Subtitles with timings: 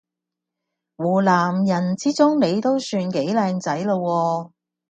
[0.95, 4.51] 湖南人之中你都算幾靚仔喇喎